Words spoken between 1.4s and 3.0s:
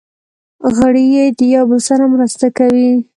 یو بل سره مرسته کوي.